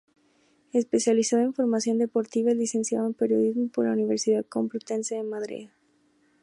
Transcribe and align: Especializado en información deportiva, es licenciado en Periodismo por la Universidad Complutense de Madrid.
Especializado 0.73 1.43
en 1.43 1.49
información 1.49 1.99
deportiva, 1.99 2.49
es 2.49 2.57
licenciado 2.57 3.05
en 3.05 3.13
Periodismo 3.13 3.67
por 3.67 3.85
la 3.85 3.93
Universidad 3.93 4.43
Complutense 4.47 5.13
de 5.13 5.21
Madrid. 5.21 5.69